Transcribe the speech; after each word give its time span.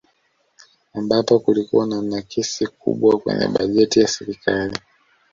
Ambapo 0.93 1.39
kulikuwa 1.39 1.87
na 1.87 2.01
nakisi 2.01 2.67
kubwa 2.67 3.19
kwenye 3.19 3.47
bajeti 3.47 3.99
ya 3.99 4.07
serikali 4.07 4.79